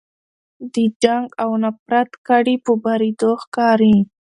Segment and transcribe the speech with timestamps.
[0.73, 3.97] د جنګ او نفرت کډې په بارېدو ښکاري